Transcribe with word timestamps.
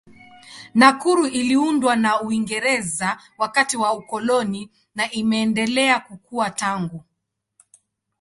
Nakuru 0.73 1.27
iliundwa 1.27 1.95
na 1.95 2.21
Uingereza 2.21 3.21
wakati 3.37 3.77
wa 3.77 3.93
ukoloni 3.93 4.71
na 4.95 5.11
imeendelea 5.11 5.99
kukua 5.99 6.49
tangu. 6.49 7.05